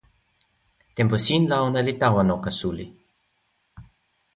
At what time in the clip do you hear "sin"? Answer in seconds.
1.25-1.43